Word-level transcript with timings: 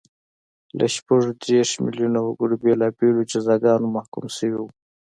له 0.77 0.85
شپږ 0.95 1.21
دېرش 1.47 1.71
میلیونه 1.83 2.19
وګړي 2.23 2.55
بېلابېلو 2.63 3.27
جزاګانو 3.31 3.93
محکوم 3.95 4.25
شوي 4.37 4.57
وو 4.61 4.69